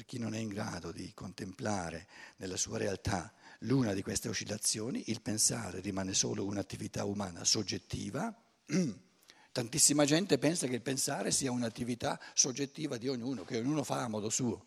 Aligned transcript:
per 0.00 0.08
chi 0.08 0.18
non 0.18 0.34
è 0.34 0.38
in 0.38 0.48
grado 0.48 0.92
di 0.92 1.12
contemplare 1.12 2.06
nella 2.36 2.56
sua 2.56 2.78
realtà 2.78 3.30
l'una 3.60 3.92
di 3.92 4.00
queste 4.00 4.30
oscillazioni, 4.30 5.04
il 5.08 5.20
pensare 5.20 5.80
rimane 5.80 6.14
solo 6.14 6.46
un'attività 6.46 7.04
umana 7.04 7.44
soggettiva. 7.44 8.34
Tantissima 9.52 10.06
gente 10.06 10.38
pensa 10.38 10.66
che 10.66 10.76
il 10.76 10.80
pensare 10.80 11.30
sia 11.30 11.50
un'attività 11.50 12.18
soggettiva 12.32 12.96
di 12.96 13.08
ognuno, 13.08 13.44
che 13.44 13.58
ognuno 13.58 13.84
fa 13.84 14.02
a 14.02 14.08
modo 14.08 14.30
suo. 14.30 14.64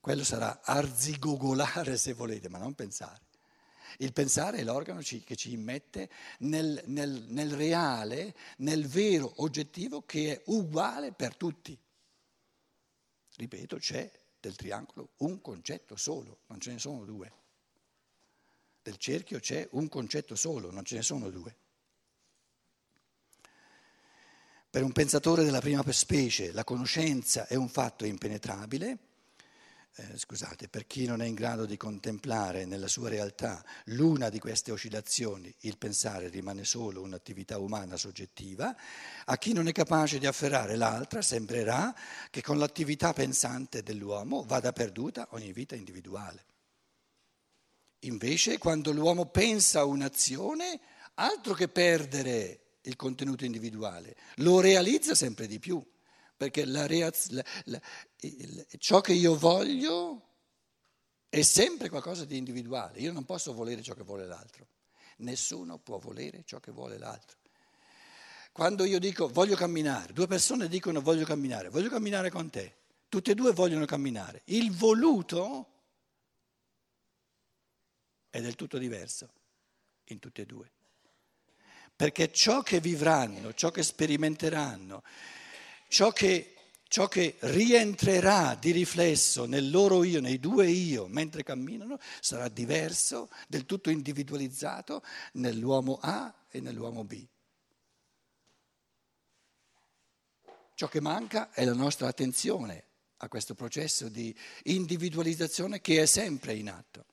Quello 0.00 0.24
sarà 0.24 0.60
arzigogolare 0.64 1.96
se 1.96 2.12
volete, 2.12 2.48
ma 2.48 2.58
non 2.58 2.74
pensare. 2.74 3.20
Il 3.98 4.12
pensare 4.12 4.58
è 4.58 4.64
l'organo 4.64 5.02
che 5.02 5.36
ci 5.36 5.52
immette 5.52 6.10
nel, 6.38 6.82
nel, 6.86 7.26
nel 7.28 7.52
reale, 7.52 8.34
nel 8.56 8.88
vero 8.88 9.34
oggettivo 9.36 10.02
che 10.02 10.32
è 10.32 10.42
uguale 10.46 11.12
per 11.12 11.36
tutti. 11.36 11.78
Ripeto, 13.40 13.78
c'è 13.78 14.10
del 14.38 14.54
triangolo 14.54 15.12
un 15.18 15.40
concetto 15.40 15.96
solo, 15.96 16.40
non 16.48 16.60
ce 16.60 16.72
ne 16.72 16.78
sono 16.78 17.06
due. 17.06 17.32
Del 18.82 18.98
cerchio 18.98 19.40
c'è 19.40 19.66
un 19.72 19.88
concetto 19.88 20.34
solo, 20.34 20.70
non 20.70 20.84
ce 20.84 20.96
ne 20.96 21.02
sono 21.02 21.30
due. 21.30 21.56
Per 24.68 24.82
un 24.82 24.92
pensatore 24.92 25.42
della 25.42 25.62
prima 25.62 25.82
specie 25.90 26.52
la 26.52 26.64
conoscenza 26.64 27.46
è 27.46 27.54
un 27.54 27.70
fatto 27.70 28.04
impenetrabile 28.04 28.98
eh, 29.96 30.16
scusate, 30.16 30.68
per 30.68 30.86
chi 30.86 31.04
non 31.04 31.20
è 31.20 31.26
in 31.26 31.34
grado 31.34 31.66
di 31.66 31.76
contemplare 31.76 32.64
nella 32.64 32.86
sua 32.86 33.08
realtà 33.08 33.64
l'una 33.86 34.28
di 34.28 34.38
queste 34.38 34.70
oscillazioni, 34.70 35.52
il 35.60 35.78
pensare 35.78 36.28
rimane 36.28 36.64
solo 36.64 37.02
un'attività 37.02 37.58
umana 37.58 37.96
soggettiva, 37.96 38.74
a 39.24 39.38
chi 39.38 39.52
non 39.52 39.66
è 39.66 39.72
capace 39.72 40.18
di 40.18 40.26
afferrare 40.26 40.76
l'altra 40.76 41.22
sembrerà 41.22 41.94
che 42.30 42.40
con 42.40 42.58
l'attività 42.58 43.12
pensante 43.12 43.82
dell'uomo 43.82 44.44
vada 44.44 44.72
perduta 44.72 45.28
ogni 45.32 45.52
vita 45.52 45.74
individuale. 45.74 46.44
Invece, 48.04 48.58
quando 48.58 48.92
l'uomo 48.92 49.26
pensa 49.26 49.84
un'azione, 49.84 50.80
altro 51.14 51.52
che 51.52 51.68
perdere 51.68 52.78
il 52.82 52.96
contenuto 52.96 53.44
individuale, 53.44 54.16
lo 54.36 54.60
realizza 54.60 55.14
sempre 55.14 55.46
di 55.46 55.58
più 55.58 55.84
perché 56.40 56.64
la 56.64 56.86
reaz- 56.86 57.28
la, 57.32 57.44
la, 57.64 57.78
il, 58.20 58.66
ciò 58.78 59.02
che 59.02 59.12
io 59.12 59.36
voglio 59.36 60.28
è 61.28 61.42
sempre 61.42 61.90
qualcosa 61.90 62.24
di 62.24 62.38
individuale. 62.38 62.98
Io 63.00 63.12
non 63.12 63.26
posso 63.26 63.52
volere 63.52 63.82
ciò 63.82 63.92
che 63.92 64.04
vuole 64.04 64.24
l'altro. 64.24 64.66
Nessuno 65.18 65.76
può 65.76 65.98
volere 65.98 66.42
ciò 66.46 66.58
che 66.58 66.70
vuole 66.70 66.96
l'altro. 66.96 67.36
Quando 68.52 68.84
io 68.84 68.98
dico 68.98 69.28
voglio 69.28 69.54
camminare, 69.54 70.14
due 70.14 70.26
persone 70.26 70.66
dicono 70.68 71.02
voglio 71.02 71.26
camminare, 71.26 71.68
voglio 71.68 71.90
camminare 71.90 72.30
con 72.30 72.48
te, 72.48 72.74
tutte 73.10 73.32
e 73.32 73.34
due 73.34 73.52
vogliono 73.52 73.84
camminare. 73.84 74.40
Il 74.46 74.72
voluto 74.74 75.68
è 78.30 78.40
del 78.40 78.54
tutto 78.54 78.78
diverso 78.78 79.28
in 80.04 80.18
tutte 80.18 80.40
e 80.40 80.46
due. 80.46 80.70
Perché 81.94 82.32
ciò 82.32 82.62
che 82.62 82.80
vivranno, 82.80 83.52
ciò 83.52 83.70
che 83.70 83.82
sperimenteranno, 83.82 85.02
ciò 85.90 86.12
che, 86.12 86.54
ciò 86.86 87.08
che 87.08 87.36
rientrerà 87.40 88.54
di 88.54 88.70
riflesso 88.70 89.44
nel 89.44 89.70
loro 89.70 90.04
io, 90.04 90.20
nei 90.20 90.38
due 90.38 90.68
io, 90.68 91.08
mentre 91.08 91.42
camminano, 91.42 91.98
sarà 92.20 92.48
diverso, 92.48 93.28
del 93.48 93.66
tutto 93.66 93.90
individualizzato 93.90 95.02
nell'uomo 95.32 95.98
A 96.00 96.32
e 96.48 96.60
nell'uomo 96.60 97.04
B. 97.04 97.26
Ciò 100.74 100.88
che 100.88 101.00
manca 101.00 101.50
è 101.50 101.64
la 101.64 101.74
nostra 101.74 102.06
attenzione 102.06 102.84
a 103.18 103.28
questo 103.28 103.54
processo 103.54 104.08
di 104.08 104.34
individualizzazione 104.62 105.80
che 105.80 106.00
è 106.00 106.06
sempre 106.06 106.54
in 106.54 106.70
atto. 106.70 107.04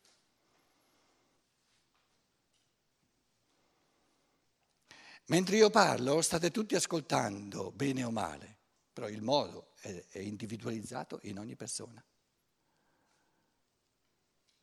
Mentre 5.25 5.57
io 5.57 5.69
parlo 5.69 6.21
state 6.21 6.51
tutti 6.51 6.75
ascoltando, 6.75 7.71
bene 7.71 8.03
o 8.05 8.11
male 8.11 8.56
però 8.97 9.09
il 9.09 9.21
modo 9.21 9.73
è, 9.81 10.03
è 10.09 10.17
individualizzato 10.17 11.19
in 11.25 11.37
ogni 11.37 11.55
persona. 11.55 12.03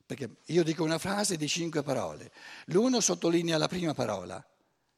Perché 0.05 0.39
io 0.47 0.65
dico 0.65 0.83
una 0.83 0.99
frase 0.99 1.37
di 1.37 1.47
cinque 1.47 1.85
parole, 1.85 2.33
l'uno 2.67 2.99
sottolinea 2.99 3.59
la 3.59 3.69
prima 3.69 3.95
parola 3.95 4.45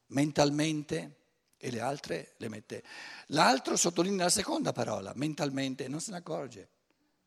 mentalmente 0.06 1.24
e 1.58 1.70
le 1.70 1.80
altre 1.80 2.32
le 2.38 2.48
mette, 2.48 2.82
l'altro 3.26 3.76
sottolinea 3.76 4.24
la 4.24 4.30
seconda 4.30 4.72
parola 4.72 5.12
mentalmente 5.16 5.84
e 5.84 5.88
non 5.88 6.00
se 6.00 6.12
ne 6.12 6.16
accorge, 6.16 6.70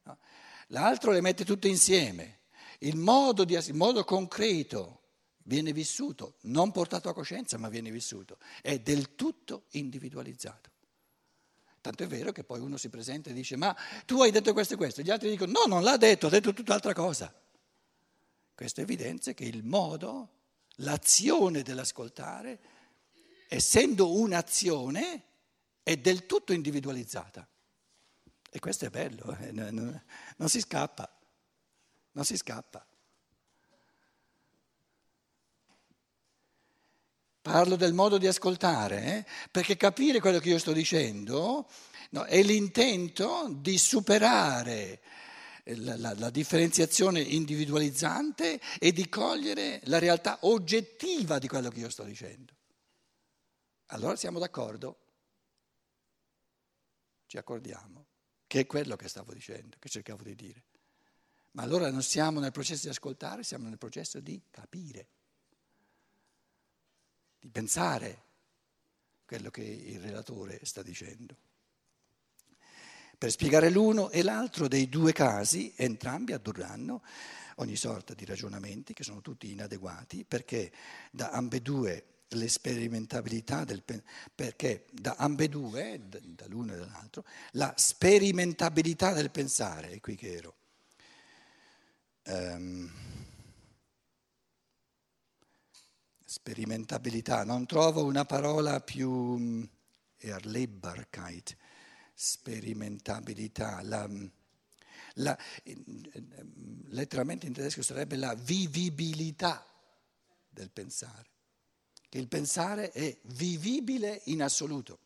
no? 0.06 0.18
l'altro 0.70 1.12
le 1.12 1.22
mette 1.22 1.46
tutte 1.46 1.68
insieme, 1.68 2.40
il 2.80 2.96
modo, 2.96 3.44
di, 3.44 3.54
il 3.54 3.76
modo 3.76 4.04
concreto 4.04 5.02
viene 5.44 5.74
vissuto, 5.74 6.38
non 6.42 6.72
portato 6.72 7.08
a 7.08 7.14
coscienza 7.14 7.60
ma 7.60 7.70
viene 7.70 7.92
vissuto, 7.92 8.40
è 8.64 8.80
del 8.80 9.14
tutto 9.14 9.66
individualizzato. 9.74 10.72
Tanto 11.82 12.04
è 12.04 12.08
vero 12.08 12.32
che 12.32 12.44
poi 12.44 12.60
uno 12.60 12.78
si 12.78 12.90
presenta 12.90 13.30
e 13.30 13.34
dice 13.34 13.56
ma 13.56 13.76
tu 14.06 14.22
hai 14.22 14.32
detto 14.32 14.54
questo 14.54 14.74
e 14.74 14.78
questo, 14.78 15.02
gli 15.02 15.10
altri 15.10 15.30
dicono 15.30 15.52
no, 15.52 15.64
non 15.68 15.84
l'ha 15.84 15.98
detto, 15.98 16.28
ha 16.28 16.30
detto 16.30 16.54
tutt'altra 16.54 16.94
cosa. 16.94 17.34
Questo 18.54 18.82
evidenzia 18.82 19.34
che 19.34 19.46
il 19.46 19.64
modo, 19.64 20.30
l'azione 20.78 21.62
dell'ascoltare, 21.62 22.60
essendo 23.48 24.14
un'azione, 24.14 25.24
è 25.82 25.96
del 25.98 26.26
tutto 26.26 26.52
individualizzata. 26.52 27.48
E 28.52 28.60
questo 28.60 28.86
è 28.86 28.90
bello, 28.90 29.38
eh? 29.40 29.52
non, 29.52 30.04
non 30.38 30.50
si 30.50 30.60
scappa, 30.60 31.10
non 32.12 32.26
si 32.26 32.36
scappa. 32.36 32.86
Parlo 37.42 37.78
del 37.78 37.94
modo 37.94 38.18
di 38.18 38.28
ascoltare, 38.28 39.04
eh? 39.04 39.26
perché 39.50 39.78
capire 39.78 40.20
quello 40.20 40.40
che 40.40 40.50
io 40.50 40.60
sto 40.60 40.74
dicendo 40.74 41.70
no, 42.12 42.24
è 42.26 42.44
l'intento 42.44 43.48
di 43.50 43.78
superare 43.78 45.02
la, 45.64 45.96
la, 45.96 46.14
la, 46.16 46.30
differenziazione 46.30 47.22
individualizzante 47.22 48.60
e 48.78 48.92
di 48.92 49.08
cogliere 49.08 49.80
la 49.86 50.00
realtà 50.00 50.40
oggettiva 50.42 51.40
di 51.40 51.48
quello 51.48 51.70
che 51.70 51.80
io 51.80 51.90
sto 51.90 52.04
dicendo. 52.04 52.54
Allora 53.88 54.18
siamo 54.18 54.40
d'accordo? 54.40 54.98
Ci 57.26 57.38
accordiamo, 57.38 58.08
che 58.48 58.62
è 58.62 58.66
quello 58.66 58.98
che 58.98 59.08
stavo 59.08 59.34
dicendo, 59.34 59.78
che 59.80 59.88
cercavo 59.88 60.24
di 60.24 60.36
dire. 60.36 60.64
Ma 61.52 61.64
allora 61.64 61.90
non 61.90 62.04
siamo 62.04 62.40
nel 62.40 62.52
processo 62.52 62.84
di 62.84 62.90
ascoltare, 62.90 63.44
siamo 63.44 63.70
nel 63.70 63.78
processo 63.78 64.20
di 64.20 64.42
capire 64.52 65.08
di 67.40 67.50
pensare 67.50 68.24
quello 69.26 69.50
che 69.50 69.62
il 69.62 70.00
relatore 70.00 70.60
sta 70.64 70.82
dicendo. 70.82 71.36
Per 73.18 73.30
spiegare 73.32 73.70
l'uno 73.70 74.10
e 74.10 74.24
l'altro 74.24 74.68
dei 74.68 74.90
due 74.90 75.12
casi, 75.12 75.74
entrambi 75.76 76.34
addurranno 76.34 77.04
ogni 77.56 77.76
sorta 77.76 78.14
di 78.14 78.26
ragionamenti 78.26 78.94
che 78.94 79.04
sono 79.04 79.22
tutti 79.22 79.52
inadeguati 79.52 80.24
perché 80.26 80.72
da 81.12 81.30
ambedue 81.32 82.06
l'esperimentabilità 82.30 83.64
del 83.64 83.84
perché 84.34 84.86
da 84.92 85.16
ambedue, 85.18 86.02
dall'uno 86.08 86.74
e 86.74 86.78
dall'altro, 86.78 87.26
la 87.52 87.74
sperimentabilità 87.76 89.14
del 89.14 89.32
pensare, 89.32 89.90
è 89.90 90.00
qui 90.00 90.16
che 90.16 90.34
ero. 90.34 90.56
Um, 92.26 92.92
sperimentabilità, 96.40 97.44
non 97.44 97.66
trovo 97.66 98.06
una 98.06 98.24
parola 98.24 98.80
più 98.80 99.12
mm, 99.12 99.64
Erlebbarkeit, 100.18 101.56
sperimentabilità, 102.14 103.82
la, 103.84 104.08
mm, 104.08 104.26
la, 105.16 105.38
mm, 105.70 106.82
letteralmente 106.92 107.46
in 107.46 107.54
tedesco 107.54 107.82
sarebbe 107.82 108.16
la 108.16 108.34
vivibilità 108.36 109.66
del 110.50 110.72
pensare, 110.72 111.28
che 112.08 112.18
il 112.18 112.30
pensare 112.30 112.92
è 112.92 113.18
vivibile 113.24 114.22
in 114.26 114.42
assoluto, 114.42 115.00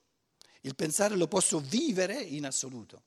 il 0.61 0.75
pensare 0.75 1.15
lo 1.15 1.27
posso 1.27 1.59
vivere 1.59 2.21
in 2.21 2.45
assoluto. 2.45 3.03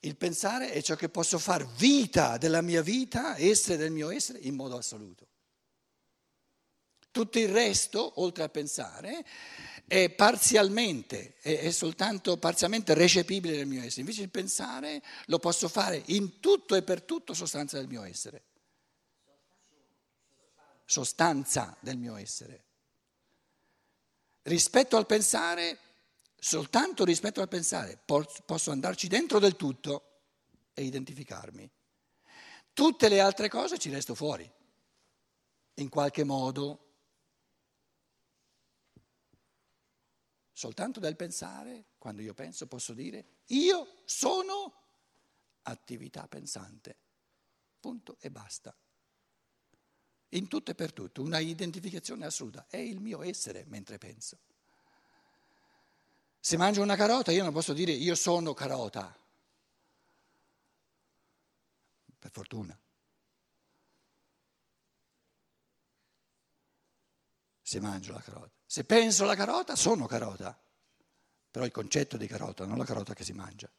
Il 0.00 0.16
pensare 0.16 0.70
è 0.70 0.80
ciò 0.80 0.94
che 0.94 1.08
posso 1.08 1.38
far 1.38 1.66
vita 1.66 2.38
della 2.38 2.60
mia 2.60 2.82
vita, 2.82 3.36
essere 3.36 3.78
del 3.78 3.90
mio 3.90 4.10
essere 4.10 4.38
in 4.40 4.54
modo 4.54 4.76
assoluto. 4.76 5.26
Tutto 7.18 7.40
il 7.40 7.48
resto, 7.48 8.20
oltre 8.20 8.44
a 8.44 8.48
pensare, 8.48 9.24
è 9.88 10.08
parzialmente, 10.08 11.34
è, 11.40 11.68
soltanto 11.72 12.36
parzialmente 12.36 12.94
recepibile 12.94 13.56
nel 13.56 13.66
mio 13.66 13.82
essere. 13.82 14.02
Invece 14.02 14.22
il 14.22 14.30
pensare 14.30 15.02
lo 15.24 15.40
posso 15.40 15.66
fare 15.66 16.00
in 16.06 16.38
tutto 16.38 16.76
e 16.76 16.84
per 16.84 17.02
tutto 17.02 17.34
sostanza 17.34 17.76
del 17.76 17.88
mio 17.88 18.04
essere. 18.04 18.44
Sostanza 20.84 21.76
del 21.80 21.96
mio 21.96 22.14
essere. 22.14 22.66
Rispetto 24.42 24.96
al 24.96 25.06
pensare, 25.06 25.76
soltanto 26.38 27.04
rispetto 27.04 27.40
al 27.40 27.48
pensare, 27.48 27.98
posso 28.04 28.70
andarci 28.70 29.08
dentro 29.08 29.40
del 29.40 29.56
tutto, 29.56 30.20
e 30.72 30.84
identificarmi. 30.84 31.68
Tutte 32.72 33.08
le 33.08 33.18
altre 33.18 33.48
cose 33.48 33.76
ci 33.76 33.90
resto 33.90 34.14
fuori, 34.14 34.48
in 35.74 35.88
qualche 35.88 36.22
modo. 36.22 36.82
Soltanto 40.58 40.98
dal 40.98 41.14
pensare, 41.14 41.84
quando 41.98 42.20
io 42.20 42.34
penso, 42.34 42.66
posso 42.66 42.92
dire 42.92 43.42
io 43.46 44.00
sono 44.06 44.74
attività 45.62 46.26
pensante. 46.26 46.96
Punto 47.78 48.16
e 48.18 48.28
basta. 48.28 48.76
In 50.30 50.48
tutto 50.48 50.72
e 50.72 50.74
per 50.74 50.92
tutto, 50.92 51.22
una 51.22 51.38
identificazione 51.38 52.26
assoluta. 52.26 52.66
È 52.68 52.76
il 52.76 52.98
mio 52.98 53.22
essere 53.22 53.66
mentre 53.68 53.98
penso. 53.98 54.40
Se 56.40 56.56
mangio 56.56 56.82
una 56.82 56.96
carota 56.96 57.30
io 57.30 57.44
non 57.44 57.52
posso 57.52 57.72
dire 57.72 57.92
io 57.92 58.16
sono 58.16 58.52
carota. 58.52 59.16
Per 62.18 62.30
fortuna. 62.32 62.76
Se 67.68 67.80
mangio 67.80 68.14
la 68.14 68.22
carota. 68.22 68.50
Se 68.64 68.82
penso 68.84 69.24
alla 69.24 69.36
carota, 69.36 69.76
sono 69.76 70.06
carota. 70.06 70.58
Però 71.50 71.66
il 71.66 71.70
concetto 71.70 72.16
di 72.16 72.26
carota, 72.26 72.64
non 72.64 72.78
la 72.78 72.84
carota 72.86 73.12
che 73.12 73.24
si 73.24 73.34
mangia. 73.34 73.70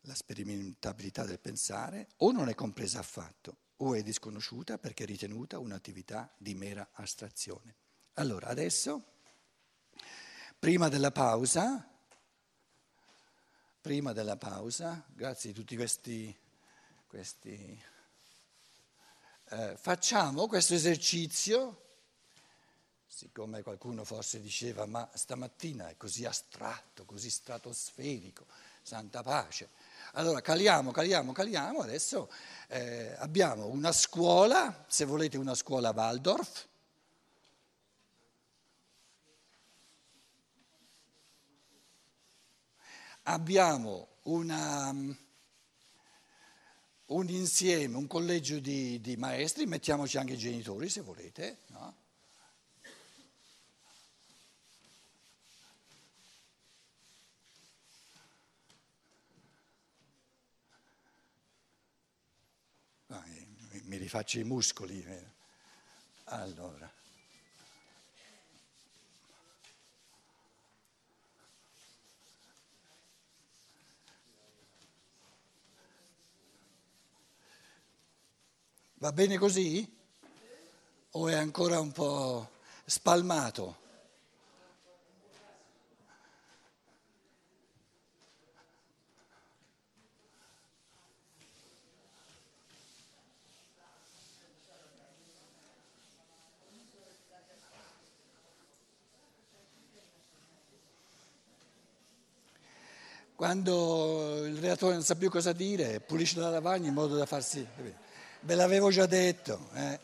La 0.00 0.16
sperimentabilità 0.16 1.24
del 1.24 1.38
pensare 1.38 2.08
o 2.16 2.32
non 2.32 2.48
è 2.48 2.56
compresa 2.56 2.98
affatto 2.98 3.56
o 3.76 3.94
è 3.94 4.02
disconosciuta 4.02 4.78
perché 4.78 5.04
è 5.04 5.06
ritenuta 5.06 5.60
un'attività 5.60 6.34
di 6.36 6.54
mera 6.54 6.88
astrazione. 6.90 7.76
Allora, 8.14 8.48
adesso, 8.48 9.12
prima 10.58 10.88
della 10.88 11.12
pausa, 11.12 11.88
prima 13.80 14.12
della 14.12 14.36
pausa, 14.36 15.06
grazie 15.14 15.50
a 15.50 15.54
tutti 15.54 15.76
questi, 15.76 16.36
questi 17.12 17.78
eh, 19.50 19.76
facciamo 19.76 20.46
questo 20.46 20.72
esercizio, 20.72 21.98
siccome 23.06 23.60
qualcuno 23.60 24.02
forse 24.02 24.40
diceva 24.40 24.86
ma 24.86 25.06
stamattina 25.12 25.90
è 25.90 25.98
così 25.98 26.24
astratto, 26.24 27.04
così 27.04 27.28
stratosferico, 27.28 28.46
santa 28.80 29.22
pace. 29.22 29.68
Allora 30.12 30.40
caliamo, 30.40 30.90
caliamo, 30.90 31.32
caliamo, 31.32 31.80
adesso 31.82 32.32
eh, 32.68 33.14
abbiamo 33.18 33.66
una 33.66 33.92
scuola, 33.92 34.86
se 34.88 35.04
volete 35.04 35.36
una 35.36 35.54
scuola 35.54 35.90
Waldorf, 35.90 36.66
abbiamo 43.24 44.08
una, 44.22 44.94
un 47.14 47.28
insieme, 47.28 47.96
un 47.96 48.06
collegio 48.06 48.58
di, 48.58 49.00
di, 49.00 49.16
maestri, 49.16 49.66
mettiamoci 49.66 50.18
anche 50.18 50.34
i 50.34 50.38
genitori 50.38 50.88
se 50.88 51.00
volete, 51.00 51.58
no? 51.68 52.00
mi 63.84 63.98
rifaccio 63.98 64.38
i 64.38 64.44
muscoli. 64.44 65.02
Eh. 65.02 65.26
Allora. 66.24 66.90
Va 79.02 79.10
bene 79.10 79.36
così? 79.36 79.84
O 81.10 81.26
è 81.26 81.34
ancora 81.34 81.80
un 81.80 81.90
po' 81.90 82.48
spalmato? 82.84 83.76
Quando 103.34 104.46
il 104.46 104.58
relatore 104.58 104.92
non 104.92 105.02
sa 105.02 105.16
più 105.16 105.28
cosa 105.28 105.52
dire, 105.52 105.98
pulisce 105.98 106.38
la 106.38 106.50
lavagna 106.50 106.86
in 106.86 106.94
modo 106.94 107.16
da 107.16 107.26
farsi... 107.26 107.66
Ve 108.44 108.56
l'avevo 108.56 108.90
già 108.90 109.06
detto. 109.06 109.68
Eh. 109.74 110.00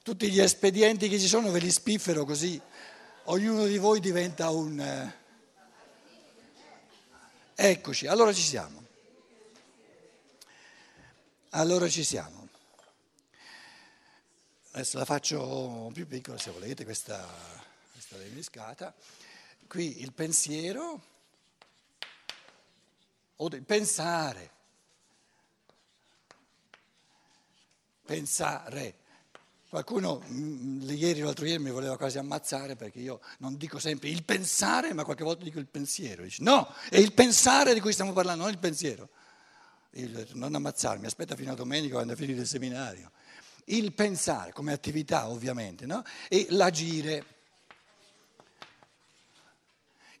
Tutti 0.00 0.30
gli 0.30 0.40
espedienti 0.40 1.08
che 1.08 1.18
ci 1.18 1.26
sono 1.26 1.50
ve 1.50 1.58
li 1.58 1.72
spiffero 1.72 2.24
così, 2.24 2.60
ognuno 3.24 3.66
di 3.66 3.78
voi 3.78 3.98
diventa 3.98 4.50
un... 4.50 4.78
Eh. 4.78 5.24
Eccoci, 7.56 8.06
allora 8.06 8.32
ci 8.32 8.42
siamo. 8.42 8.84
Allora 11.50 11.88
ci 11.88 12.04
siamo. 12.04 12.48
Adesso 14.70 14.98
la 14.98 15.04
faccio 15.04 15.90
più 15.92 16.06
piccola 16.06 16.38
se 16.38 16.52
volete, 16.52 16.84
questa, 16.84 17.26
questa 17.90 18.16
leniscata. 18.18 18.94
Qui 19.66 20.02
il 20.02 20.12
pensiero 20.12 21.14
o 23.36 23.48
del 23.48 23.62
pensare. 23.62 24.50
Pensare. 28.04 28.94
Qualcuno 29.68 30.22
mm, 30.28 30.88
ieri 30.90 31.22
o 31.22 31.24
l'altro 31.24 31.44
ieri 31.44 31.62
mi 31.62 31.70
voleva 31.70 31.96
quasi 31.96 32.18
ammazzare 32.18 32.76
perché 32.76 33.00
io 33.00 33.20
non 33.38 33.56
dico 33.56 33.78
sempre 33.78 34.08
il 34.08 34.22
pensare, 34.22 34.92
ma 34.94 35.04
qualche 35.04 35.24
volta 35.24 35.44
dico 35.44 35.58
il 35.58 35.66
pensiero. 35.66 36.22
Dice, 36.22 36.42
no, 36.42 36.72
è 36.88 36.98
il 36.98 37.12
pensare 37.12 37.74
di 37.74 37.80
cui 37.80 37.92
stiamo 37.92 38.12
parlando, 38.12 38.44
non 38.44 38.52
il 38.52 38.58
pensiero. 38.58 39.08
Il, 39.90 40.28
non 40.34 40.54
ammazzarmi, 40.54 41.06
aspetta 41.06 41.34
fino 41.34 41.52
a 41.52 41.54
domenica 41.54 41.94
quando 41.94 42.12
è 42.12 42.16
finito 42.16 42.40
il 42.40 42.46
seminario. 42.46 43.10
Il 43.64 43.92
pensare 43.92 44.52
come 44.52 44.72
attività 44.72 45.28
ovviamente, 45.28 45.84
no? 45.84 46.04
E 46.28 46.46
l'agire. 46.50 47.24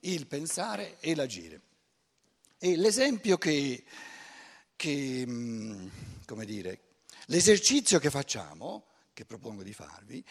Il 0.00 0.26
pensare 0.26 0.96
e 0.98 1.14
l'agire. 1.14 1.60
E 2.58 2.76
l'esempio 2.76 3.36
che, 3.36 3.84
che 4.74 5.24
mm, 5.26 5.88
come 6.24 6.44
dire, 6.44 6.80
l'esercizio 7.26 7.98
che 7.98 8.10
facciamo, 8.10 8.86
che 9.12 9.24
propongo 9.24 9.62
di 9.62 9.72
farvi, 9.72 10.24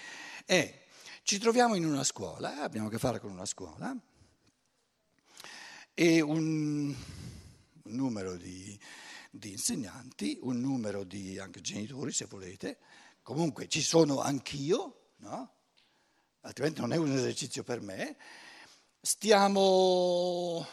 è 0.46 0.84
ci 1.26 1.40
troviamo 1.40 1.74
in 1.74 1.86
una 1.86 2.04
scuola, 2.04 2.62
abbiamo 2.62 2.88
a 2.88 2.92
che 2.92 3.00
fare 3.00 3.20
con 3.20 3.32
una 3.32 3.46
scuola, 3.46 3.96
e 5.94 6.22
un, 6.22 6.96
un 7.84 7.96
numero 7.96 8.36
di, 8.38 8.80
di, 9.32 9.52
insegnanti, 9.52 10.38
un 10.42 10.60
numero 10.60 11.04
di 11.04 11.40
anche 11.40 11.62
genitori 11.62 12.12
se 12.12 12.26
volete, 12.26 12.78
comunque 13.24 13.68
ci 13.68 13.82
sono 13.82 14.20
anch'io, 14.20 15.14
no? 15.18 15.54
altrimenti 16.42 16.82
non 16.82 16.94
è 16.94 16.98
un 16.98 17.12
esercizio 17.12 17.64
per 17.64 17.82
me, 17.82 18.18
stiamo 19.02 20.68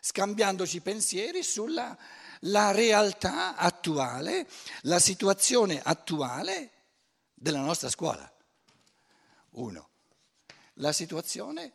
scambiandoci 0.00 0.80
pensieri 0.80 1.42
sulla 1.42 1.96
la 2.44 2.70
realtà 2.70 3.56
attuale, 3.56 4.48
la 4.82 4.98
situazione 4.98 5.80
attuale 5.82 6.70
della 7.34 7.60
nostra 7.60 7.88
scuola. 7.90 8.30
Uno, 9.50 9.88
la 10.74 10.92
situazione, 10.92 11.72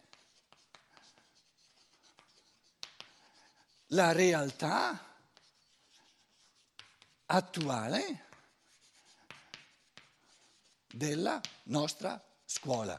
la 3.87 4.11
realtà 4.11 5.17
attuale 7.27 8.23
della 10.87 11.39
nostra 11.63 12.23
scuola. 12.45 12.97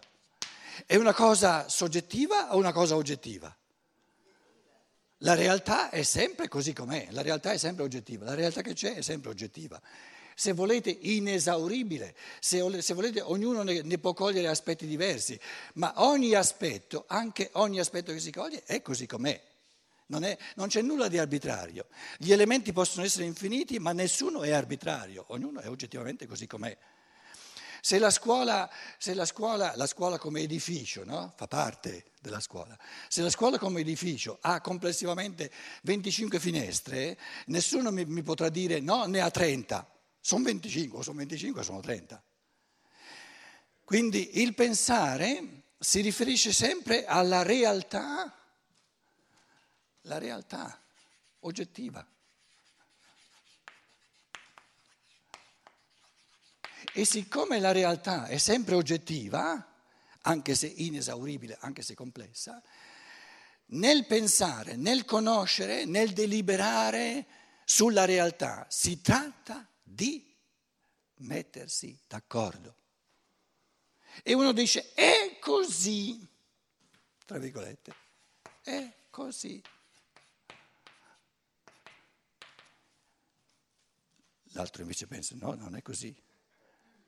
È 0.85 0.95
una 0.97 1.15
cosa 1.15 1.69
soggettiva 1.69 2.55
o 2.55 2.59
una 2.59 2.73
cosa 2.73 2.97
oggettiva? 2.97 3.55
La 5.27 5.35
realtà 5.35 5.91
è 5.91 6.05
sempre 6.05 6.47
così 6.47 6.73
com'è, 6.73 7.09
la 7.11 7.21
realtà 7.21 7.51
è 7.51 7.59
sempre 7.59 7.83
oggettiva, 7.83 8.25
la 8.27 8.35
realtà 8.35 8.63
che 8.63 8.75
c'è 8.75 8.95
è 8.95 9.01
sempre 9.01 9.29
oggettiva. 9.29 9.83
Se 10.37 10.53
volete 10.53 10.89
inesauribile, 10.89 12.15
se, 12.39 12.81
se 12.81 12.95
volete 12.95 13.21
ognuno 13.23 13.65
ne, 13.65 13.83
ne, 13.83 13.99
può 13.99 14.15
cogliere 14.15 14.47
aspetti 14.47 14.87
diversi, 14.87 15.37
ma 15.75 15.95
ogni 15.97 16.33
aspetto, 16.35 17.07
anche 17.09 17.51
ogni 17.55 17.81
aspetto 17.81 18.13
che 18.13 18.21
si 18.21 18.31
coglie, 18.31 18.63
è 18.67 18.81
così 18.83 19.07
com'è. 19.07 19.43
Non, 20.07 20.23
è, 20.23 20.39
non 20.55 20.69
c'è 20.69 20.81
nulla 20.81 21.09
di 21.09 21.19
arbitrario. 21.19 21.87
Gli 22.19 22.31
elementi 22.31 22.73
possono 22.73 23.05
essere 23.05 23.25
infiniti, 23.25 23.81
ma 23.81 23.91
nessuno 23.93 24.45
è 24.45 24.53
arbitrario, 24.53 25.25
ognuno 25.31 25.59
è 25.59 25.69
oggettivamente 25.69 26.29
così 26.29 26.47
com'è. 26.47 26.77
Se 27.87 28.01
la 28.01 28.11
scuola, 28.11 28.69
se 28.99 29.15
la 29.15 29.25
scuola, 29.25 29.73
la 29.77 29.87
scuola 29.87 30.19
come 30.19 30.41
edificio, 30.41 31.05
no? 31.05 31.33
fa 31.37 31.47
parte 31.47 32.07
della 32.21 32.41
scuola, 32.41 32.77
se 33.07 33.23
la 33.23 33.31
scuola 33.31 33.59
come 33.59 33.79
edificio 33.79 34.39
ha 34.41 34.61
complessivamente 34.61 35.53
25 35.83 36.41
finestre, 36.41 37.17
nessuno 37.47 37.93
mi, 37.93 38.05
mi 38.05 38.25
potrà 38.25 38.49
dire 38.49 38.81
no, 38.81 39.05
ne 39.05 39.21
ha 39.21 39.31
30, 39.31 39.89
sono 40.19 40.43
25, 40.43 41.05
sono 41.05 41.19
25, 41.19 41.63
sono 41.63 41.79
30. 41.79 42.21
Quindi 43.85 44.43
il 44.43 44.53
pensare 44.55 45.63
si 45.79 46.01
riferisce 46.01 46.53
sempre 46.53 47.05
alla 47.05 47.43
realtà, 47.43 48.37
la 50.01 50.19
realtà 50.19 50.77
oggettiva. 51.39 52.05
E 56.99 57.05
siccome 57.05 57.61
la 57.61 57.73
realtà 57.73 58.25
è 58.25 58.39
sempre 58.39 58.75
oggettiva, 58.75 59.75
anche 60.23 60.55
se 60.55 60.67
inesauribile, 60.67 61.59
anche 61.61 61.83
se 61.83 61.93
complessa, 61.93 62.63
nel 63.67 64.07
pensare, 64.07 64.77
nel 64.77 65.05
conoscere, 65.05 65.85
nel 65.85 66.15
deliberare 66.15 67.27
sulla 67.67 68.07
realtà 68.07 68.65
si 68.71 69.03
tratta 69.03 69.69
di 69.83 70.35
mettersi 71.17 72.01
d'accordo. 72.09 72.77
E 74.23 74.33
uno 74.33 74.53
dice, 74.53 74.95
è 74.95 75.37
così, 75.39 76.27
tra 77.27 77.37
virgolette, 77.37 77.95
è 78.63 78.91
così. 79.11 79.63
L'altro 84.53 84.81
invece 84.81 85.07
pensa, 85.07 85.35
no, 85.39 85.53
non 85.53 85.77
è 85.77 85.83
così. 85.83 86.25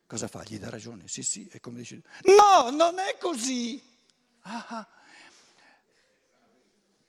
Cosa 0.08 0.26
fa? 0.26 0.42
Gli 0.42 0.58
dà 0.58 0.70
ragione? 0.70 1.06
Sì, 1.06 1.22
sì, 1.22 1.46
è 1.52 1.60
come 1.60 1.80
dice. 1.80 2.00
No, 2.22 2.70
non 2.70 2.98
è 2.98 3.18
così. 3.20 3.80
Ah, 4.40 4.66
ah. 4.68 4.88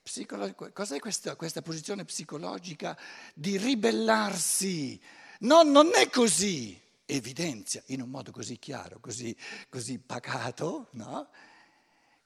Psicolo- 0.04 0.54
cos'è 0.74 1.00
questa, 1.00 1.38
questa 1.38 1.62
posizione 1.62 2.04
psicologica 2.04 3.00
di 3.34 3.58
ribellarsi? 3.58 5.02
No, 5.40 5.64
non 5.64 5.92
è 5.96 6.10
così. 6.10 6.78
Evidenzia 7.06 7.82
in 7.88 8.02
un 8.02 8.10
modo 8.10 8.32
così 8.32 8.60
chiaro, 8.60 9.00
così, 9.00 9.36
così 9.70 9.98
pacato, 9.98 10.90
no? 10.92 11.30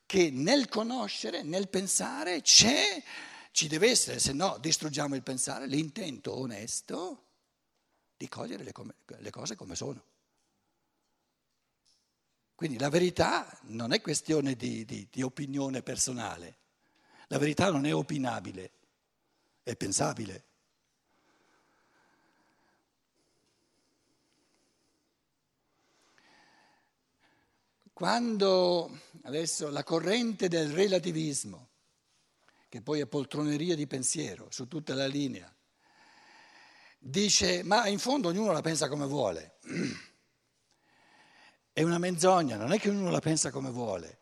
che 0.07 0.31
nel 0.31 0.67
conoscere, 0.69 1.43
nel 1.43 1.69
pensare 1.69 2.41
c'è, 2.41 3.01
ci 3.51 3.67
deve 3.67 3.91
essere, 3.91 4.17
se 4.17 4.33
no 4.33 4.57
distruggiamo 4.59 5.13
il 5.13 5.21
pensare, 5.21 5.67
l'intento 5.67 6.35
onesto 6.35 7.25
di 8.17 8.27
cogliere 8.27 8.63
le, 8.63 8.71
come, 8.71 8.95
le 9.05 9.29
cose 9.29 9.55
come 9.55 9.75
sono. 9.75 10.03
Quindi 12.55 12.77
la 12.77 12.89
verità 12.89 13.59
non 13.63 13.91
è 13.93 14.01
questione 14.01 14.55
di, 14.55 14.85
di, 14.85 15.07
di 15.11 15.21
opinione 15.21 15.81
personale, 15.81 16.57
la 17.27 17.37
verità 17.37 17.71
non 17.71 17.85
è 17.85 17.93
opinabile, 17.93 18.71
è 19.63 19.75
pensabile. 19.75 20.43
Quando 27.91 28.99
adesso 29.23 29.69
la 29.69 29.83
corrente 29.83 30.47
del 30.47 30.71
relativismo, 30.71 31.69
che 32.69 32.81
poi 32.81 32.99
è 32.99 33.05
poltroneria 33.05 33.75
di 33.75 33.87
pensiero 33.87 34.47
su 34.49 34.67
tutta 34.67 34.93
la 34.93 35.05
linea, 35.05 35.53
dice 36.97 37.63
ma 37.63 37.87
in 37.87 37.99
fondo 37.99 38.29
ognuno 38.29 38.51
la 38.51 38.61
pensa 38.61 38.87
come 38.89 39.05
vuole. 39.05 39.57
È 41.73 41.81
una 41.81 41.97
menzogna, 41.97 42.55
non 42.55 42.71
è 42.71 42.79
che 42.79 42.89
ognuno 42.89 43.09
la 43.09 43.19
pensa 43.19 43.49
come 43.49 43.71
vuole. 43.71 44.19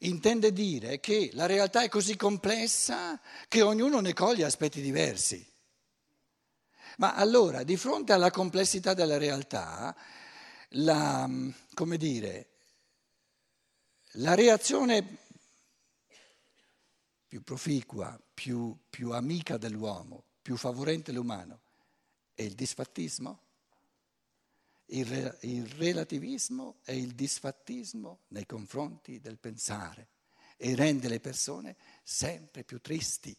Intende 0.00 0.50
dire 0.50 0.98
che 0.98 1.28
la 1.34 1.44
realtà 1.44 1.82
è 1.82 1.90
così 1.90 2.16
complessa 2.16 3.20
che 3.48 3.60
ognuno 3.60 4.00
ne 4.00 4.14
coglie 4.14 4.44
aspetti 4.44 4.80
diversi. 4.80 5.46
Ma 6.96 7.14
allora, 7.14 7.64
di 7.64 7.76
fronte 7.76 8.14
alla 8.14 8.30
complessità 8.30 8.94
della 8.94 9.18
realtà, 9.18 9.94
la, 10.70 11.28
come 11.74 11.98
dire, 11.98 12.48
la 14.12 14.34
reazione 14.34 15.18
più 17.28 17.42
proficua, 17.42 18.18
più, 18.32 18.74
più 18.88 19.10
amica 19.12 19.58
dell'uomo, 19.58 20.24
più 20.40 20.56
favorente 20.56 21.10
all'umano, 21.10 21.60
è 22.32 22.40
il 22.40 22.54
disfattismo? 22.54 23.45
Il, 24.86 25.38
il 25.42 25.66
relativismo 25.66 26.76
e 26.84 26.96
il 26.96 27.14
disfattismo 27.14 28.20
nei 28.28 28.46
confronti 28.46 29.20
del 29.20 29.38
pensare 29.38 30.08
e 30.56 30.74
rende 30.74 31.08
le 31.08 31.20
persone 31.20 31.76
sempre 32.02 32.64
più 32.64 32.80
tristi. 32.80 33.36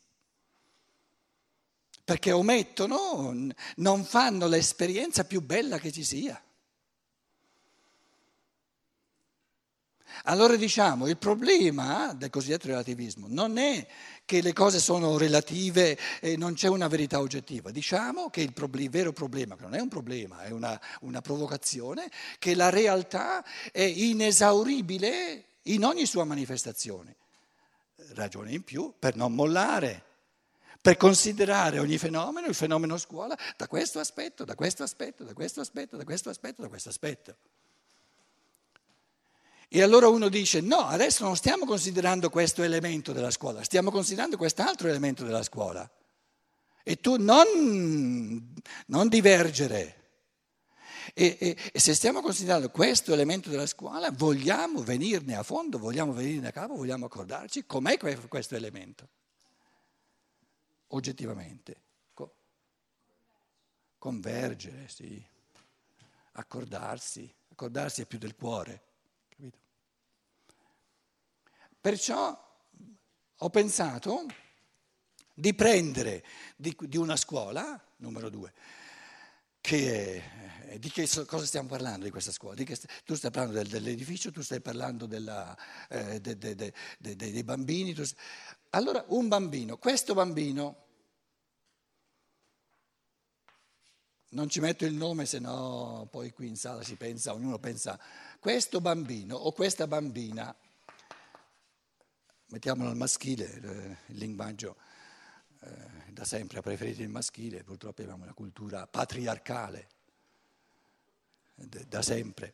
Perché 2.03 2.31
omettono, 2.31 3.33
non 3.75 4.05
fanno 4.05 4.47
l'esperienza 4.47 5.25
più 5.25 5.41
bella 5.41 5.77
che 5.77 5.91
ci 5.91 6.03
sia. 6.03 6.41
Allora 10.23 10.55
diciamo, 10.55 11.07
il 11.07 11.17
problema 11.17 12.13
del 12.13 12.29
cosiddetto 12.29 12.67
relativismo 12.67 13.27
non 13.29 13.57
è 13.57 13.85
che 14.25 14.41
le 14.41 14.53
cose 14.53 14.79
sono 14.79 15.17
relative 15.17 15.97
e 16.19 16.35
non 16.35 16.53
c'è 16.53 16.67
una 16.67 16.87
verità 16.87 17.19
oggettiva, 17.19 17.71
diciamo 17.71 18.29
che 18.29 18.41
il, 18.41 18.53
problem- 18.53 18.83
il 18.83 18.89
vero 18.89 19.13
problema, 19.13 19.55
che 19.55 19.63
non 19.63 19.75
è 19.75 19.79
un 19.79 19.87
problema, 19.87 20.43
è 20.43 20.51
una, 20.51 20.79
una 21.01 21.21
provocazione, 21.21 22.09
che 22.39 22.55
la 22.55 22.69
realtà 22.69 23.43
è 23.71 23.81
inesauribile 23.81 25.45
in 25.63 25.85
ogni 25.85 26.05
sua 26.05 26.23
manifestazione. 26.23 27.15
Ragione 28.13 28.51
in 28.51 28.63
più 28.63 28.93
per 28.97 29.15
non 29.15 29.33
mollare, 29.33 30.03
per 30.81 30.97
considerare 30.97 31.79
ogni 31.79 31.97
fenomeno, 31.97 32.47
il 32.47 32.55
fenomeno 32.55 32.97
scuola, 32.97 33.37
da 33.57 33.67
questo 33.67 33.99
aspetto, 33.99 34.45
da 34.45 34.55
questo 34.55 34.83
aspetto, 34.83 35.23
da 35.23 35.33
questo 35.33 35.61
aspetto, 35.61 35.97
da 35.97 36.03
questo 36.03 36.29
aspetto, 36.29 36.61
da 36.61 36.67
questo 36.67 36.89
aspetto. 36.89 37.35
E 39.69 39.81
allora 39.81 40.07
uno 40.07 40.29
dice 40.29 40.61
no, 40.61 40.77
adesso 40.77 41.25
non 41.25 41.35
stiamo 41.35 41.65
considerando 41.65 42.29
questo 42.29 42.63
elemento 42.63 43.11
della 43.11 43.31
scuola, 43.31 43.63
stiamo 43.63 43.91
considerando 43.91 44.37
quest'altro 44.37 44.87
elemento 44.87 45.25
della 45.25 45.43
scuola. 45.43 45.89
E 46.83 46.95
tu 47.01 47.17
non, 47.17 48.53
non 48.87 49.09
divergere. 49.09 49.95
E, 51.13 51.37
e, 51.39 51.57
e, 51.73 51.79
se 51.79 51.93
stiamo 51.93 52.21
considerando 52.21 52.69
questo 52.69 53.11
elemento 53.11 53.49
della 53.49 53.65
scuola, 53.65 54.09
vogliamo 54.11 54.81
venirne 54.83 55.35
a 55.35 55.43
fondo, 55.43 55.79
vogliamo 55.79 56.13
venirne 56.13 56.47
a 56.47 56.51
capo, 56.51 56.75
vogliamo 56.75 57.05
accordarci 57.05 57.65
com'è 57.65 57.97
questo 58.27 58.55
elemento. 58.55 59.09
Oggettivamente. 60.87 61.81
Convergere, 63.97 64.87
sì. 64.87 65.21
Accordarsi. 66.33 67.33
Accordarsi 67.49 68.03
è 68.03 68.05
più 68.05 68.17
del 68.17 68.35
cuore. 68.35 68.86
Perciò 71.79 72.45
ho 73.39 73.49
pensato 73.49 74.25
di 75.33 75.53
prendere 75.53 76.23
di, 76.55 76.75
di 76.79 76.97
una 76.97 77.15
scuola, 77.15 77.79
numero 77.97 78.29
due, 78.29 78.51
che, 79.61 80.23
di 80.79 80.89
che 80.89 81.07
cosa 81.25 81.45
stiamo 81.45 81.67
parlando 81.67 82.05
di 82.05 82.11
questa 82.11 82.31
scuola? 82.31 82.55
Di 82.55 82.63
che, 82.63 82.77
tu 83.05 83.15
stai 83.15 83.31
parlando 83.31 83.57
del, 83.57 83.67
dell'edificio, 83.67 84.31
tu 84.31 84.41
stai 84.41 84.61
parlando 84.61 85.05
della, 85.05 85.55
eh, 85.89 86.19
de, 86.21 86.37
de, 86.37 86.55
de, 86.55 87.15
dei 87.15 87.43
bambini. 87.43 87.93
Tu, 87.93 88.03
allora, 88.71 89.03
un 89.09 89.27
bambino, 89.27 89.77
questo 89.77 90.13
bambino, 90.13 90.85
non 94.29 94.49
ci 94.49 94.59
metto 94.59 94.85
il 94.85 94.93
nome, 94.93 95.25
se 95.25 95.39
no 95.39 96.07
poi 96.09 96.31
qui 96.31 96.47
in 96.47 96.57
sala 96.57 96.83
si 96.83 96.95
pensa, 96.95 97.33
ognuno 97.33 97.59
pensa 97.59 97.99
questo 98.39 98.81
bambino 98.81 99.35
o 99.35 99.51
questa 99.51 99.87
bambina, 99.87 100.55
mettiamolo 102.47 102.89
al 102.89 102.95
maschile, 102.95 103.53
eh, 103.53 103.97
il 104.07 104.17
linguaggio 104.17 104.75
eh, 105.61 106.11
da 106.11 106.23
sempre 106.23 106.59
ha 106.59 106.61
preferito 106.61 107.01
il 107.01 107.09
maschile, 107.09 107.63
purtroppo 107.63 108.01
abbiamo 108.01 108.23
una 108.23 108.33
cultura 108.33 108.87
patriarcale 108.87 109.87
da 111.55 112.01
sempre. 112.01 112.53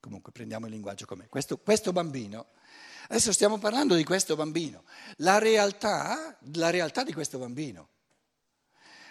Comunque 0.00 0.32
prendiamo 0.32 0.66
il 0.66 0.72
linguaggio 0.72 1.06
com'è. 1.06 1.28
Questo, 1.28 1.58
questo 1.58 1.92
bambino, 1.92 2.48
adesso 3.08 3.32
stiamo 3.32 3.58
parlando 3.58 3.94
di 3.94 4.04
questo 4.04 4.36
bambino, 4.36 4.84
la 5.16 5.38
realtà, 5.38 6.36
la 6.52 6.70
realtà 6.70 7.02
di 7.04 7.12
questo 7.12 7.38
bambino. 7.38 7.88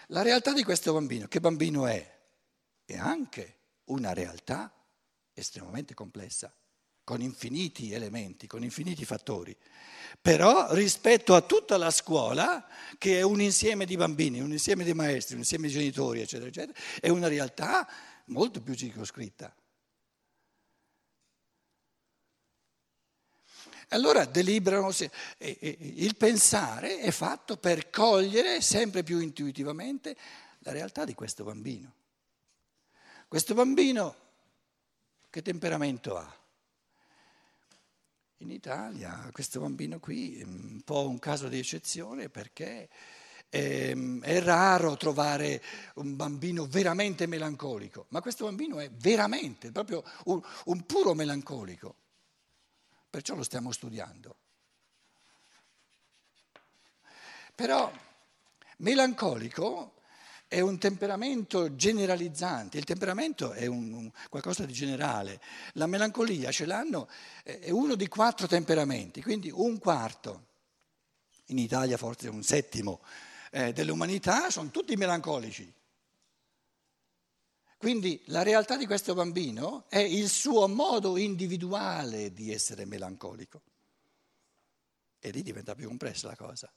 La 0.08 0.22
realtà 0.22 0.54
di 0.54 0.64
questo 0.64 0.94
bambino, 0.94 1.28
che 1.28 1.40
bambino 1.40 1.88
è? 1.88 2.22
È 2.86 2.98
anche 2.98 3.58
una 3.86 4.14
realtà 4.14 4.72
estremamente 5.34 5.94
complessa, 5.94 6.54
con 7.04 7.22
infiniti 7.22 7.92
elementi, 7.92 8.48
con 8.48 8.64
infiniti 8.64 9.06
fattori. 9.06 9.56
Però 10.22 10.74
rispetto 10.74 11.36
a 11.36 11.42
tutta 11.42 11.78
la 11.78 11.92
scuola, 11.92 12.66
che 12.98 13.20
è 13.20 13.22
un 13.24 13.42
insieme 13.42 13.86
di 13.86 13.98
bambini, 13.98 14.40
un 14.40 14.52
insieme 14.52 14.84
di 14.84 14.94
maestri, 14.94 15.34
un 15.34 15.42
insieme 15.42 15.68
di 15.68 15.74
genitori, 15.74 16.22
eccetera, 16.22 16.50
eccetera, 16.50 16.78
è 17.00 17.10
una 17.10 17.28
realtà 17.28 17.88
molto 18.26 18.62
più 18.62 18.74
circoscritta. 18.74 19.54
Allora 23.90 24.26
deliberano, 24.26 24.92
se 24.92 25.12
il 25.40 26.16
pensare 26.16 27.00
è 27.00 27.12
fatto 27.12 27.58
per 27.58 27.90
cogliere 27.90 28.62
sempre 28.62 29.04
più 29.04 29.20
intuitivamente 29.20 30.16
la 30.60 30.72
realtà 30.72 31.04
di 31.04 31.14
questo 31.14 31.44
bambino. 31.44 31.94
Questo 33.28 33.54
bambino 33.54 34.16
che 35.30 35.42
temperamento 35.42 36.18
ha? 36.18 36.43
In 38.44 38.52
Italia 38.52 39.30
questo 39.32 39.62
bambino 39.62 40.00
qui 40.00 40.38
è 40.38 40.44
un 40.44 40.82
po' 40.84 41.08
un 41.08 41.18
caso 41.18 41.48
di 41.48 41.58
eccezione 41.58 42.28
perché 42.28 42.90
è, 43.48 43.58
ehm, 43.58 44.22
è 44.22 44.42
raro 44.42 44.98
trovare 44.98 45.64
un 45.96 46.18
bambino 46.18 46.66
veramente 46.66 47.26
melancolico, 47.26 48.08
ma 48.10 48.20
questo 48.20 48.44
bambino 48.44 48.80
è 48.80 48.92
veramente 48.92 49.72
proprio 49.72 50.04
un, 50.26 50.42
un 50.66 50.86
puro 50.86 51.14
melancolico, 51.14 51.96
perciò 53.10 53.34
lo 53.36 53.44
stiamo 53.44 53.72
studiando. 53.72 54.36
Però 57.56 57.90
melancolico 58.80 59.94
è 60.54 60.60
un 60.60 60.78
temperamento 60.78 61.76
generalizzante, 61.76 62.78
il 62.78 62.84
temperamento 62.84 63.54
è 63.54 63.66
un, 63.66 63.92
un, 63.92 64.12
qualcosa 64.30 64.68
di 64.68 64.74
generale, 64.74 65.42
la 65.74 65.88
melancolia 65.88 66.52
ce 66.52 66.68
l'hanno, 66.68 67.10
è 67.42 67.72
uno 67.72 67.96
di 67.96 68.08
quattro 68.08 68.46
temperamenti, 68.46 69.24
quindi 69.24 69.50
un 69.52 69.80
quarto, 69.80 70.46
in 71.48 71.58
Italia 71.58 71.98
forse 71.98 72.30
un 72.30 72.44
settimo 72.44 73.02
eh, 73.50 73.74
dell'umanità 73.74 74.52
sono 74.52 74.70
tutti 74.70 74.96
melancolici. 74.96 75.74
Quindi 77.76 78.22
la 78.28 78.44
realtà 78.44 78.78
di 78.78 78.86
questo 78.86 79.16
bambino 79.16 79.86
è 79.90 79.98
il 79.98 80.30
suo 80.30 80.68
modo 80.68 81.18
individuale 81.18 82.32
di 82.32 82.54
essere 82.54 82.86
melancolico. 82.86 83.62
E 85.20 85.32
lì 85.32 85.42
diventa 85.42 85.74
più 85.74 85.88
complessa 85.88 86.28
la 86.28 86.36
cosa. 86.36 86.72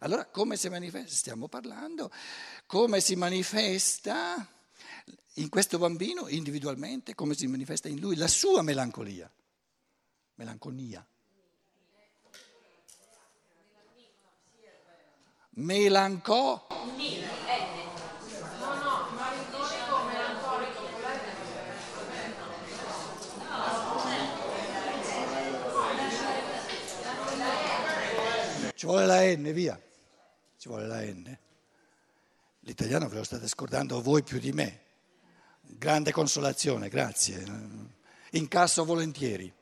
Allora 0.00 0.26
come 0.26 0.56
si 0.56 0.68
manifesta? 0.68 1.14
Stiamo 1.14 1.48
parlando 1.48 2.10
come 2.66 3.00
si 3.00 3.16
manifesta 3.16 4.46
in 5.34 5.48
questo 5.48 5.78
bambino 5.78 6.28
individualmente, 6.28 7.14
come 7.14 7.34
si 7.34 7.46
manifesta 7.46 7.88
in 7.88 8.00
lui 8.00 8.16
la 8.16 8.28
sua 8.28 8.62
melancolia. 8.62 9.30
Melanconia. 10.34 11.06
Melancò. 15.54 16.66
Ci 28.82 28.88
vuole 28.88 29.06
la 29.06 29.20
N, 29.20 29.52
via. 29.52 29.80
Ci 30.56 30.66
vuole 30.66 30.88
la 30.88 31.02
N. 31.02 31.38
L'italiano 32.62 33.06
ve 33.06 33.18
lo 33.18 33.22
state 33.22 33.46
scordando 33.46 34.02
voi 34.02 34.24
più 34.24 34.40
di 34.40 34.50
me. 34.50 34.80
Grande 35.60 36.10
consolazione, 36.10 36.88
grazie. 36.88 37.44
Incasso 38.30 38.84
volentieri. 38.84 39.54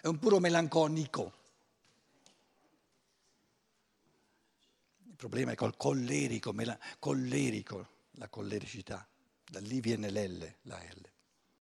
È 0.00 0.06
un 0.06 0.18
puro 0.18 0.38
melanconico. 0.38 1.32
Il 5.08 5.16
problema 5.16 5.52
è 5.52 5.54
col 5.54 5.76
collerico, 5.76 6.54
collerico, 6.98 7.88
la 8.12 8.28
collericità. 8.30 9.06
Da 9.44 9.60
lì 9.60 9.82
viene 9.82 10.10
l'L, 10.10 10.54
la 10.62 10.78
L. 10.78 11.10